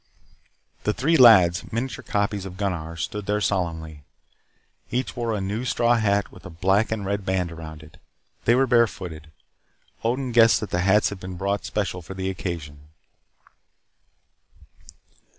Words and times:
The 0.83 0.93
three 0.93 1.15
lads, 1.15 1.71
miniature 1.71 2.01
copies 2.01 2.43
of 2.47 2.57
Gunnar, 2.57 2.95
stood 2.95 3.27
there 3.27 3.39
solemnly. 3.39 4.03
Each 4.89 5.15
wore 5.15 5.35
a 5.35 5.39
new 5.39 5.63
straw 5.63 5.93
hat 5.97 6.31
with 6.31 6.43
a 6.43 6.49
black 6.49 6.91
and 6.91 7.05
red 7.05 7.23
band 7.23 7.51
around 7.51 7.83
it. 7.83 7.97
They 8.45 8.55
were 8.55 8.65
barefooted. 8.65 9.31
Odin 10.03 10.31
guessed 10.31 10.59
that 10.61 10.71
the 10.71 10.81
hats 10.81 11.09
had 11.09 11.19
been 11.19 11.37
bought 11.37 11.65
special 11.65 12.01
for 12.01 12.15
the 12.15 12.31
occasion. 12.31 12.87